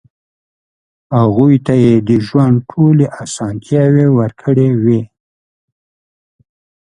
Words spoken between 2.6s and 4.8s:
ټولې اسانتیاوې ورکړې